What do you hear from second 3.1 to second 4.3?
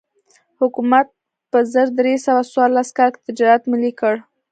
کې تجارت ملي کړ.